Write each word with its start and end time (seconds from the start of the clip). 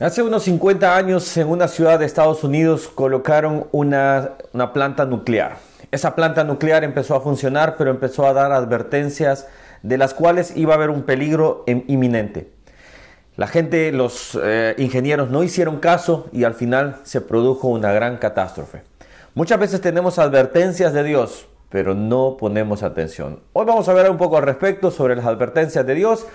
Hace 0.00 0.22
unos 0.22 0.44
50 0.44 0.96
años 0.96 1.36
en 1.36 1.46
una 1.48 1.68
ciudad 1.68 1.98
de 1.98 2.06
Estados 2.06 2.42
Unidos 2.42 2.88
colocaron 2.88 3.66
una, 3.70 4.38
planta 4.72 5.04
nuclear. 5.04 5.58
Esa 5.90 6.16
planta 6.16 6.42
nuclear 6.42 6.84
empezó 6.84 7.14
a 7.14 7.20
funcionar, 7.20 7.74
pero 7.76 7.90
empezó 7.90 8.26
a 8.26 8.32
dar 8.32 8.50
advertencias 8.50 9.46
de 9.82 9.98
las 9.98 10.14
cuales 10.14 10.56
iba 10.56 10.72
a 10.72 10.76
haber 10.78 10.88
un 10.88 11.02
peligro 11.02 11.64
inminente. 11.66 12.50
La 13.36 13.46
gente, 13.46 13.92
los 13.92 14.38
eh, 14.42 14.74
ingenieros 14.78 15.28
no 15.28 15.42
hicieron 15.42 15.80
caso 15.80 16.28
y 16.32 16.44
al 16.44 16.54
final 16.54 16.96
se 17.02 17.20
produjo 17.20 17.68
una 17.68 17.92
gran 17.92 18.16
catástrofe. 18.16 18.82
Muchas 19.34 19.60
veces 19.60 19.82
tenemos 19.82 20.18
advertencias 20.18 20.94
de 20.94 21.04
Dios, 21.04 21.46
pero 21.68 21.94
no 21.94 22.38
ponemos 22.38 22.82
atención. 22.82 23.40
Hoy 23.52 23.66
vamos 23.66 23.86
a 23.90 23.92
ver 23.92 24.10
un 24.10 24.16
poco 24.16 24.38
al 24.38 24.44
respecto 24.44 24.90
sobre 24.90 25.14
las 25.14 25.26
advertencias 25.26 25.86
de 25.86 25.94
Dios 25.94 26.26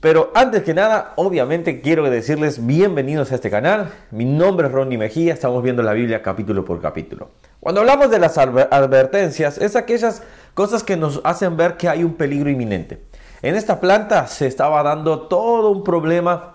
pero 0.00 0.30
antes 0.34 0.62
que 0.62 0.74
nada, 0.74 1.14
obviamente 1.16 1.80
quiero 1.80 2.08
decirles 2.10 2.64
bienvenidos 2.64 3.32
a 3.32 3.36
este 3.36 3.50
canal. 3.50 3.90
Mi 4.10 4.26
nombre 4.26 4.66
es 4.66 4.72
Ronnie 4.72 4.98
Mejía, 4.98 5.32
estamos 5.32 5.62
viendo 5.62 5.82
la 5.82 5.94
Biblia 5.94 6.22
capítulo 6.22 6.64
por 6.64 6.80
capítulo. 6.80 7.30
Cuando 7.58 7.80
hablamos 7.80 8.10
de 8.10 8.18
las 8.18 8.36
advertencias, 8.36 9.56
es 9.56 9.76
aquellas 9.76 10.22
cosas 10.52 10.82
que 10.84 10.96
nos 10.96 11.22
hacen 11.24 11.56
ver 11.56 11.78
que 11.78 11.88
hay 11.88 12.04
un 12.04 12.14
peligro 12.14 12.50
inminente. 12.50 13.02
En 13.40 13.54
esta 13.54 13.80
planta 13.80 14.26
se 14.26 14.46
estaba 14.46 14.82
dando 14.82 15.22
todo 15.22 15.70
un 15.70 15.82
problema, 15.82 16.52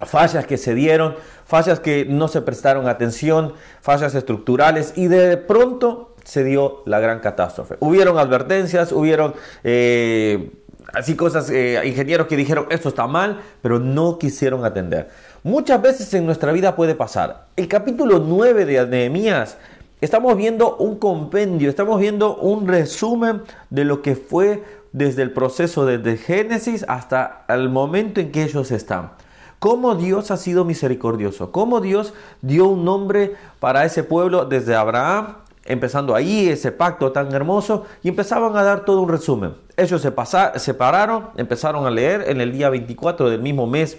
fallas 0.00 0.46
que 0.46 0.56
se 0.56 0.74
dieron, 0.74 1.16
fallas 1.44 1.80
que 1.80 2.06
no 2.08 2.28
se 2.28 2.40
prestaron 2.40 2.88
atención, 2.88 3.54
fallas 3.80 4.14
estructurales 4.14 4.92
y 4.96 5.08
de 5.08 5.36
pronto 5.36 6.14
se 6.22 6.44
dio 6.44 6.82
la 6.86 7.00
gran 7.00 7.18
catástrofe. 7.18 7.76
Hubieron 7.80 8.16
advertencias, 8.16 8.92
hubieron... 8.92 9.34
Eh, 9.64 10.62
así 10.92 11.16
cosas, 11.16 11.50
eh, 11.50 11.80
ingenieros 11.84 12.26
que 12.26 12.36
dijeron 12.36 12.66
esto 12.70 12.88
está 12.88 13.06
mal, 13.06 13.40
pero 13.62 13.78
no 13.78 14.18
quisieron 14.18 14.64
atender. 14.64 15.08
Muchas 15.42 15.80
veces 15.80 16.12
en 16.14 16.26
nuestra 16.26 16.52
vida 16.52 16.76
puede 16.76 16.94
pasar. 16.94 17.46
El 17.56 17.68
capítulo 17.68 18.18
9 18.18 18.64
de 18.64 18.86
Nehemías, 18.86 19.58
estamos 20.00 20.36
viendo 20.36 20.76
un 20.76 20.98
compendio, 20.98 21.70
estamos 21.70 22.00
viendo 22.00 22.36
un 22.36 22.66
resumen 22.66 23.42
de 23.70 23.84
lo 23.84 24.02
que 24.02 24.16
fue 24.16 24.62
desde 24.92 25.22
el 25.22 25.32
proceso 25.32 25.84
desde 25.84 26.16
Génesis 26.16 26.84
hasta 26.88 27.44
el 27.48 27.68
momento 27.68 28.20
en 28.20 28.32
que 28.32 28.44
ellos 28.44 28.70
están. 28.70 29.12
Cómo 29.58 29.94
Dios 29.94 30.30
ha 30.30 30.36
sido 30.36 30.64
misericordioso, 30.64 31.50
cómo 31.50 31.80
Dios 31.80 32.12
dio 32.42 32.66
un 32.66 32.84
nombre 32.84 33.36
para 33.58 33.84
ese 33.84 34.02
pueblo 34.04 34.44
desde 34.44 34.74
Abraham 34.74 35.36
empezando 35.66 36.14
ahí 36.14 36.48
ese 36.48 36.72
pacto 36.72 37.12
tan 37.12 37.32
hermoso 37.32 37.84
y 38.02 38.08
empezaban 38.08 38.56
a 38.56 38.62
dar 38.62 38.84
todo 38.84 39.00
un 39.02 39.08
resumen. 39.08 39.54
Ellos 39.76 40.00
se, 40.00 40.12
se 40.58 40.74
pararon, 40.74 41.30
empezaron 41.36 41.86
a 41.86 41.90
leer 41.90 42.24
en 42.28 42.40
el 42.40 42.52
día 42.52 42.70
24 42.70 43.28
del 43.28 43.42
mismo 43.42 43.66
mes 43.66 43.98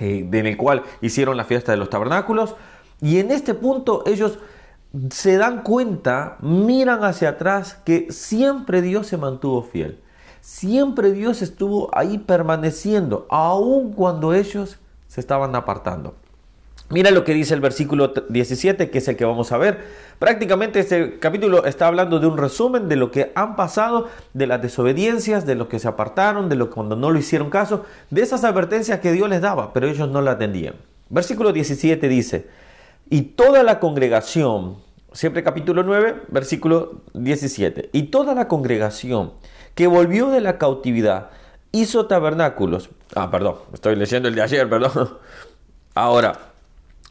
eh, 0.00 0.28
en 0.30 0.46
el 0.46 0.56
cual 0.56 0.82
hicieron 1.00 1.36
la 1.36 1.44
fiesta 1.44 1.72
de 1.72 1.78
los 1.78 1.90
tabernáculos 1.90 2.56
y 3.00 3.18
en 3.18 3.30
este 3.30 3.54
punto 3.54 4.02
ellos 4.06 4.38
se 5.10 5.36
dan 5.36 5.62
cuenta, 5.62 6.36
miran 6.40 7.04
hacia 7.04 7.30
atrás 7.30 7.78
que 7.84 8.10
siempre 8.10 8.82
Dios 8.82 9.06
se 9.06 9.16
mantuvo 9.16 9.62
fiel. 9.62 10.00
Siempre 10.40 11.12
Dios 11.12 11.42
estuvo 11.42 11.90
ahí 11.92 12.18
permaneciendo, 12.18 13.26
aun 13.30 13.92
cuando 13.92 14.32
ellos 14.32 14.78
se 15.08 15.20
estaban 15.20 15.54
apartando. 15.54 16.14
Mira 16.88 17.10
lo 17.10 17.24
que 17.24 17.34
dice 17.34 17.52
el 17.52 17.60
versículo 17.60 18.12
17, 18.28 18.90
que 18.90 18.98
es 18.98 19.08
el 19.08 19.16
que 19.16 19.24
vamos 19.24 19.50
a 19.50 19.58
ver. 19.58 19.84
Prácticamente 20.20 20.78
este 20.78 21.18
capítulo 21.18 21.64
está 21.64 21.88
hablando 21.88 22.20
de 22.20 22.28
un 22.28 22.38
resumen 22.38 22.88
de 22.88 22.94
lo 22.94 23.10
que 23.10 23.32
han 23.34 23.56
pasado, 23.56 24.08
de 24.34 24.46
las 24.46 24.62
desobediencias, 24.62 25.46
de 25.46 25.56
los 25.56 25.66
que 25.66 25.80
se 25.80 25.88
apartaron, 25.88 26.48
de 26.48 26.54
lo 26.54 26.68
que 26.68 26.74
cuando 26.74 26.94
no 26.94 27.10
lo 27.10 27.18
hicieron 27.18 27.50
caso, 27.50 27.84
de 28.10 28.22
esas 28.22 28.44
advertencias 28.44 29.00
que 29.00 29.10
Dios 29.10 29.28
les 29.28 29.40
daba, 29.40 29.72
pero 29.72 29.88
ellos 29.88 30.08
no 30.08 30.22
la 30.22 30.32
atendían. 30.32 30.76
Versículo 31.08 31.52
17 31.52 32.08
dice, 32.08 32.46
y 33.10 33.22
toda 33.22 33.64
la 33.64 33.80
congregación, 33.80 34.76
siempre 35.12 35.42
capítulo 35.42 35.82
9, 35.82 36.22
versículo 36.28 37.02
17, 37.14 37.90
y 37.92 38.04
toda 38.04 38.32
la 38.34 38.46
congregación 38.46 39.32
que 39.74 39.88
volvió 39.88 40.28
de 40.30 40.40
la 40.40 40.56
cautividad 40.56 41.30
hizo 41.72 42.06
tabernáculos. 42.06 42.90
Ah, 43.16 43.28
perdón, 43.28 43.56
estoy 43.72 43.96
leyendo 43.96 44.28
el 44.28 44.36
de 44.36 44.42
ayer, 44.42 44.68
perdón. 44.68 45.18
Ahora, 45.94 46.54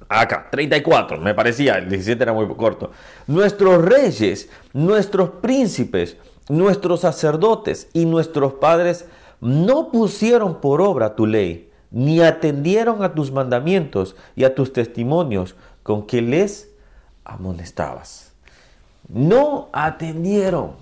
Acá, 0.10 0.50
34, 0.52 1.20
me 1.20 1.34
parecía, 1.34 1.78
el 1.78 1.90
17 1.90 2.22
era 2.22 2.34
muy 2.34 2.48
corto. 2.56 2.92
Nuestros 3.28 3.84
reyes, 3.84 4.50
nuestros 4.74 5.30
príncipes, 5.42 6.18
nuestros 6.50 7.02
sacerdotes 7.02 7.90
y 7.94 8.06
nuestros 8.06 8.54
padres 8.54 9.06
no 9.42 9.92
pusieron 9.92 10.62
por 10.62 10.82
obra 10.82 11.16
tu 11.16 11.26
ley, 11.26 11.72
ni 11.92 12.22
atendieron 12.22 13.04
a 13.04 13.14
tus 13.14 13.32
mandamientos 13.32 14.16
y 14.36 14.44
a 14.44 14.54
tus 14.54 14.74
testimonios 14.74 15.56
con 15.82 16.06
que 16.06 16.22
les 16.22 16.70
amonestabas. 17.24 18.34
No 19.08 19.70
atendieron. 19.72 20.74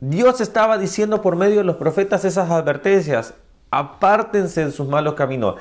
Dios 0.00 0.40
estaba 0.40 0.78
diciendo 0.78 1.22
por 1.22 1.36
medio 1.36 1.58
de 1.58 1.64
los 1.64 1.76
profetas 1.76 2.24
esas 2.24 2.50
advertencias. 2.50 3.34
Apártense 3.70 4.66
de 4.66 4.70
sus 4.70 4.86
malos 4.86 5.14
caminos. 5.14 5.56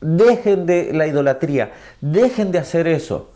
Dejen 0.00 0.66
de 0.66 0.92
la 0.92 1.06
idolatría, 1.06 1.72
dejen 2.00 2.52
de 2.52 2.58
hacer 2.58 2.88
eso. 2.88 3.30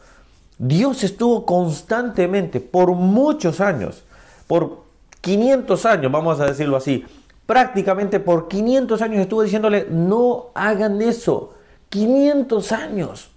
Dios 0.58 1.04
estuvo 1.04 1.44
constantemente 1.44 2.60
por 2.60 2.92
muchos 2.92 3.60
años, 3.60 4.04
por 4.47 4.84
500 5.20 5.86
años, 5.86 6.12
vamos 6.12 6.41
a 6.41 6.47
decirlo 6.47 6.76
así, 6.76 7.04
prácticamente 7.47 8.20
por 8.20 8.48
500 8.48 9.02
años 9.02 9.20
estuvo 9.20 9.42
diciéndole, 9.42 9.86
no 9.91 10.47
hagan 10.54 11.02
eso. 11.02 11.54
500 11.88 12.72
años, 12.72 13.31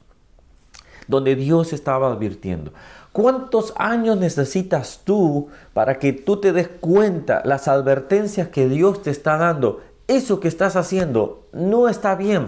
donde 1.08 1.36
Dios 1.36 1.74
estaba 1.74 2.12
advirtiendo. 2.12 2.72
¿Cuántos 3.12 3.74
años 3.78 4.18
necesitas 4.18 5.02
tú 5.04 5.50
para 5.74 6.00
que 6.00 6.14
tú 6.14 6.38
te 6.38 6.54
des 6.54 6.68
cuenta 6.68 7.42
las 7.46 7.68
advertencias 7.68 8.50
que 8.50 8.68
Dios 8.68 9.02
te 9.02 9.12
está 9.12 9.38
dando? 9.38 9.82
Eso 10.08 10.40
que 10.40 10.48
estás 10.48 10.76
haciendo 10.76 11.48
no 11.52 11.90
está 11.90 12.16
bien. 12.16 12.46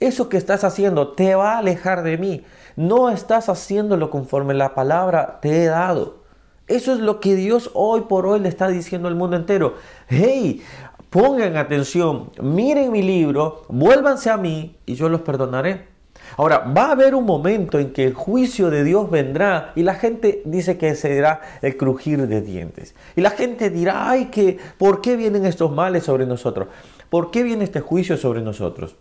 Eso 0.00 0.30
que 0.30 0.38
estás 0.38 0.64
haciendo 0.64 1.08
te 1.08 1.34
va 1.34 1.54
a 1.54 1.58
alejar 1.58 2.02
de 2.02 2.16
mí. 2.16 2.44
No 2.74 3.10
estás 3.10 3.50
haciéndolo 3.50 4.10
conforme 4.10 4.54
la 4.54 4.74
palabra 4.74 5.40
te 5.42 5.62
he 5.62 5.66
dado. 5.66 6.20
Eso 6.66 6.94
es 6.94 7.00
lo 7.00 7.20
que 7.20 7.34
Dios 7.34 7.70
hoy 7.74 8.02
por 8.02 8.26
hoy 8.26 8.40
le 8.40 8.48
está 8.48 8.68
diciendo 8.68 9.08
al 9.08 9.14
mundo 9.14 9.36
entero. 9.36 9.74
Hey, 10.08 10.62
pongan 11.10 11.56
atención, 11.56 12.30
miren 12.40 12.92
mi 12.92 13.02
libro, 13.02 13.64
vuélvanse 13.68 14.30
a 14.30 14.38
mí 14.38 14.76
y 14.86 14.94
yo 14.94 15.08
los 15.08 15.20
perdonaré. 15.20 15.88
Ahora, 16.36 16.58
va 16.58 16.86
a 16.86 16.92
haber 16.92 17.14
un 17.14 17.26
momento 17.26 17.78
en 17.78 17.92
que 17.92 18.04
el 18.04 18.14
juicio 18.14 18.70
de 18.70 18.84
Dios 18.84 19.10
vendrá 19.10 19.72
y 19.74 19.82
la 19.82 19.94
gente 19.94 20.42
dice 20.44 20.78
que 20.78 20.94
será 20.94 21.40
el 21.60 21.76
crujir 21.76 22.26
de 22.26 22.40
dientes. 22.40 22.94
Y 23.16 23.20
la 23.20 23.30
gente 23.30 23.68
dirá, 23.68 24.08
ay, 24.08 24.26
que, 24.26 24.58
¿por 24.78 25.00
qué 25.00 25.16
vienen 25.16 25.44
estos 25.44 25.72
males 25.72 26.04
sobre 26.04 26.24
nosotros? 26.24 26.68
¿Por 27.10 27.30
qué 27.30 27.42
viene 27.42 27.64
este 27.64 27.80
juicio 27.80 28.16
sobre 28.16 28.42
nosotros? 28.42 28.96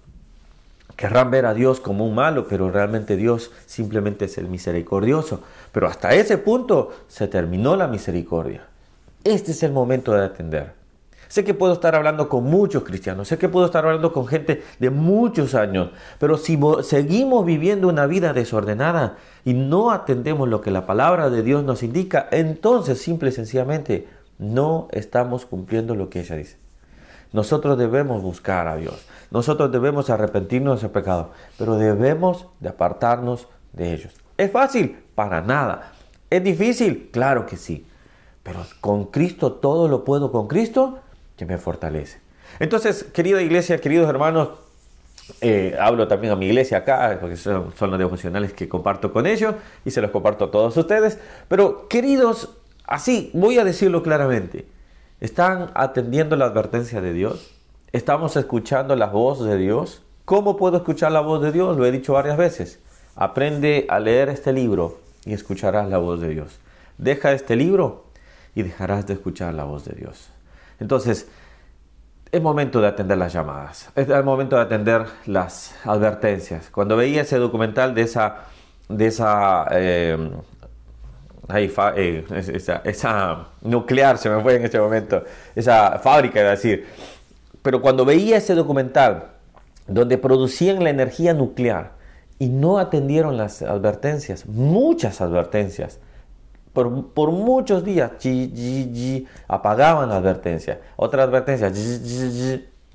Querrán 1.00 1.32
ver 1.32 1.46
a 1.46 1.54
Dios 1.54 1.80
como 1.80 2.06
un 2.06 2.14
malo, 2.14 2.46
pero 2.50 2.70
realmente 2.70 3.16
Dios 3.16 3.52
simplemente 3.66 4.26
es 4.26 4.38
el 4.38 4.50
misericordioso. 4.50 5.42
Pero 5.72 5.88
hasta 5.88 6.14
ese 6.14 6.38
punto 6.38 6.92
se 7.08 7.30
terminó 7.30 7.78
la 7.78 7.88
misericordia. 7.88 8.68
Este 9.24 9.54
es 9.54 9.64
el 9.64 9.72
momento 9.72 10.12
de 10.12 10.26
atender. 10.26 10.74
Sé 11.30 11.46
que 11.46 11.54
puedo 11.54 11.72
estar 11.72 11.96
hablando 11.96 12.28
con 12.28 12.44
muchos 12.44 12.84
cristianos, 12.84 13.30
sé 13.30 13.38
que 13.38 13.48
puedo 13.48 13.66
estar 13.66 13.86
hablando 13.86 14.12
con 14.12 14.28
gente 14.28 14.62
de 14.80 14.90
muchos 14.90 15.56
años, 15.56 15.92
pero 16.20 16.38
si 16.38 16.59
seguimos 16.82 17.46
viviendo 17.46 17.88
una 17.88 18.06
vida 18.06 18.34
desordenada 18.34 19.16
y 19.46 19.54
no 19.54 19.92
atendemos 19.92 20.50
lo 20.50 20.59
que 20.59 20.70
la 20.70 20.86
palabra 20.86 21.30
de 21.30 21.44
Dios 21.44 21.64
nos 21.64 21.82
indica, 21.82 22.28
entonces 22.32 23.02
simple 23.02 23.30
y 23.30 23.32
sencillamente 23.32 24.06
no 24.38 24.90
estamos 24.92 25.46
cumpliendo 25.46 25.96
lo 25.96 26.09
que 26.09 26.20
ella 26.20 26.36
dice. 26.36 26.58
Nosotros 27.31 27.78
debemos 27.78 28.22
buscar 28.22 28.67
a 28.67 28.75
Dios. 28.75 29.06
Nosotros 29.31 29.72
debemos 29.72 30.09
arrepentirnos 30.09 30.81
de 30.81 30.88
ese 30.88 30.94
pecado, 30.94 31.31
pero 31.57 31.75
debemos 31.75 32.47
de 32.59 32.69
apartarnos 32.69 33.47
de 33.73 33.93
ellos. 33.93 34.14
¿Es 34.37 34.52
fácil? 34.52 34.97
Para 35.16 35.41
nada. 35.41 35.93
¿Es 36.29 36.43
difícil? 36.43 37.09
Claro 37.11 37.46
que 37.46 37.58
sí. 37.58 37.85
Pero 38.41 38.59
con 38.81 39.05
Cristo 39.05 39.53
todo 39.53 39.87
lo 39.87 40.03
puedo 40.03 40.31
con 40.31 40.47
Cristo 40.47 40.99
que 41.37 41.46
me 41.46 41.58
fortalece. 41.58 42.20
Entonces, 42.59 43.03
querida 43.03 43.41
iglesia, 43.41 43.79
queridos 43.79 44.09
hermanos, 44.09 44.49
eh, 45.41 45.78
hablo 45.79 46.08
también 46.08 46.34
a 46.34 46.35
mi 46.35 46.47
iglesia 46.47 46.79
acá, 46.79 47.17
porque 47.20 47.37
son, 47.37 47.73
son 47.78 47.91
los 47.91 47.99
devocionales 47.99 48.53
que 48.53 48.67
comparto 48.67 49.14
con 49.14 49.28
ellos 49.28 49.55
y 49.85 49.91
se 49.91 50.02
los 50.02 50.09
comparto 50.09 50.46
a 50.46 50.52
todos 50.52 50.75
ustedes. 50.75 51.20
Pero, 51.47 51.87
queridos, 51.87 52.58
así 52.85 53.29
voy 53.34 53.59
a 53.59 53.64
decirlo 53.64 54.02
claramente. 54.02 54.66
¿Están 55.20 55.72
atendiendo 55.74 56.38
la 56.38 56.46
advertencia 56.46 57.02
de 57.02 57.12
Dios? 57.12 57.54
¿Estamos 57.92 58.38
escuchando 58.38 58.96
la 58.96 59.08
voz 59.08 59.44
de 59.44 59.58
Dios? 59.58 60.02
¿Cómo 60.24 60.56
puedo 60.56 60.78
escuchar 60.78 61.12
la 61.12 61.20
voz 61.20 61.42
de 61.42 61.52
Dios? 61.52 61.76
Lo 61.76 61.86
he 61.86 61.92
dicho 61.92 62.14
varias 62.14 62.38
veces. 62.38 62.80
Aprende 63.18 63.86
a 63.90 64.00
leer 64.00 64.30
este 64.30 64.54
libro 64.54 65.00
y 65.26 65.34
escucharás 65.34 65.90
la 65.90 65.98
voz 65.98 66.22
de 66.22 66.30
Dios. 66.30 66.60
Deja 66.98 67.34
este 67.34 67.58
libro 67.58 68.06
y 68.56 68.64
dejarás 68.64 69.08
de 69.08 69.16
escuchar 69.16 69.54
la 69.54 69.66
voz 69.66 69.84
de 69.84 69.94
Dios. 69.94 70.30
Entonces, 70.80 71.28
es 72.32 72.42
momento 72.42 72.80
de 72.80 72.88
atender 72.88 73.18
las 73.18 73.34
llamadas, 73.34 73.90
es 73.96 74.08
el 74.08 74.24
momento 74.24 74.56
de 74.56 74.62
atender 74.62 75.06
las 75.26 75.76
advertencias. 75.84 76.70
Cuando 76.70 76.96
veía 76.96 77.24
ese 77.24 77.38
documental 77.38 77.94
de 77.94 78.04
esa, 78.04 78.46
de 78.88 79.08
esa, 79.08 79.68
eh, 79.72 80.32
eh, 81.55 82.23
esa, 82.84 83.47
nuclear, 83.61 84.17
se 84.17 84.29
me 84.29 84.41
fue 84.41 84.55
en 84.55 84.66
ese 84.66 84.79
momento, 84.79 85.23
esa 85.55 85.99
fábrica, 85.99 86.40
a 86.40 86.51
decir, 86.51 86.85
pero 87.61 87.81
cuando 87.81 88.05
veía 88.05 88.37
ese 88.37 88.55
documental 88.55 89.31
donde 89.87 90.17
producían 90.17 90.84
la 90.84 90.91
energía 90.91 91.34
nuclear 91.34 91.93
y 92.37 92.49
no 92.49 92.78
atendieron 92.78 93.37
las 93.37 93.61
advertencias, 93.61 94.46
muchas 94.46 95.22
advertencias, 95.22 95.99
por, 96.73 97.31
muchos 97.31 97.84
días, 97.84 98.11
apagaban 99.47 100.09
la 100.09 100.17
advertencia. 100.17 100.79
Otra 100.96 101.23
advertencia, 101.23 101.72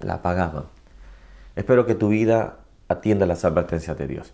la 0.01 0.15
apagaban. 0.15 0.65
Espero 1.57 1.85
que 1.85 1.95
tu 1.95 2.09
vida 2.09 2.59
atienda 2.89 3.27
las 3.27 3.45
advertencias 3.45 3.99
de 3.99 4.07
Dios. 4.07 4.33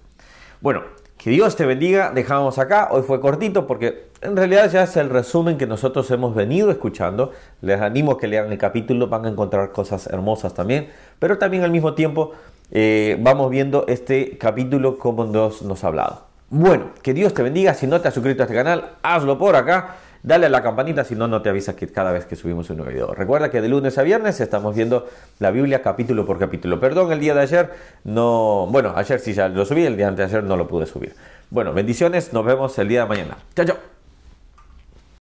Bueno, 0.61 0.83
que 1.23 1.31
Dios 1.31 1.55
te 1.55 1.67
bendiga. 1.67 2.11
Dejamos 2.11 2.59
acá. 2.59 2.89
Hoy 2.91 3.03
fue 3.03 3.21
cortito 3.21 3.67
porque 3.67 4.09
en 4.23 4.37
realidad 4.37 4.71
ya 4.71 4.85
es 4.85 4.97
el 4.97 5.11
resumen 5.11 5.59
que 5.59 5.67
nosotros 5.67 6.11
hemos 6.11 6.35
venido 6.35 6.71
escuchando. 6.71 7.33
Les 7.61 7.79
animo 7.79 8.13
a 8.13 8.19
que 8.19 8.27
lean 8.27 8.51
el 8.51 8.57
capítulo, 8.57 9.07
van 9.09 9.27
a 9.27 9.29
encontrar 9.29 9.71
cosas 9.71 10.07
hermosas 10.07 10.55
también. 10.55 10.89
Pero 11.19 11.37
también 11.37 11.63
al 11.63 11.71
mismo 11.71 11.93
tiempo 11.93 12.33
eh, 12.71 13.19
vamos 13.21 13.51
viendo 13.51 13.85
este 13.87 14.39
capítulo 14.39 14.97
como 14.97 15.27
Dios 15.27 15.61
nos 15.61 15.85
ha 15.85 15.89
hablado. 15.89 16.25
Bueno, 16.49 16.87
que 17.03 17.13
Dios 17.13 17.35
te 17.35 17.43
bendiga. 17.43 17.75
Si 17.75 17.87
no 17.87 18.01
te 18.01 18.09
has 18.09 18.15
suscrito 18.15 18.43
a 18.43 18.47
este 18.47 18.57
canal, 18.57 18.93
hazlo 19.03 19.37
por 19.37 19.57
acá. 19.57 19.97
Dale 20.23 20.47
a 20.47 20.49
la 20.51 20.63
campanita, 20.63 21.05
si 21.05 21.15
no, 21.15 21.29
no 21.29 21.41
te 21.41 21.49
avisa 21.49 21.75
que 21.75 21.89
cada 21.89 22.13
vez 22.13 22.27
que 22.27 22.37
subimos 22.37 22.69
un 22.71 22.77
nuevo 22.77 22.93
video. 22.93 23.15
Recuerda 23.15 23.51
que 23.51 23.61
de 23.61 23.69
lunes 23.69 23.97
a 23.97 24.03
viernes 24.03 24.41
estamos 24.41 24.75
viendo 24.75 25.09
la 25.39 25.51
Biblia 25.51 25.81
capítulo 25.83 26.27
por 26.27 26.39
capítulo. 26.39 26.79
Perdón, 26.79 27.11
el 27.13 27.21
día 27.21 27.35
de 27.35 27.41
ayer 27.41 27.71
no. 28.05 28.69
Bueno, 28.71 28.93
ayer 28.97 29.19
sí 29.19 29.33
ya 29.33 29.49
lo 29.49 29.65
subí, 29.65 29.85
el 29.85 29.97
día 29.97 30.11
de 30.11 30.25
ayer 30.25 30.45
no 30.45 30.57
lo 30.57 30.69
pude 30.69 30.87
subir. 30.87 31.15
Bueno, 31.49 31.73
bendiciones, 31.73 32.33
nos 32.33 32.45
vemos 32.45 32.79
el 32.79 32.89
día 32.89 33.03
de 33.03 33.09
mañana. 33.09 33.39
Chao, 33.55 33.65
chao. 33.65 33.90